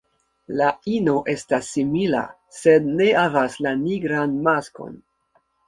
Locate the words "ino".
0.93-1.13